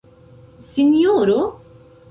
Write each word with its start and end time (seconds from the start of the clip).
Sinjoro? 0.69 1.39